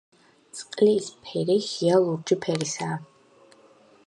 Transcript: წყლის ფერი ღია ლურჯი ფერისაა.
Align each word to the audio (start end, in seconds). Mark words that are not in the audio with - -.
წყლის 0.59 1.09
ფერი 1.27 1.59
ღია 1.67 2.01
ლურჯი 2.07 2.39
ფერისაა. 2.47 2.99